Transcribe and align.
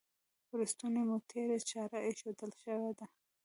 پر 0.47 0.59
ستوني 0.71 1.01
مو 1.07 1.17
تیره 1.29 1.57
چاړه 1.69 1.99
ایښودل 2.03 2.51
شوې 2.61 2.79
وه. 2.95 3.05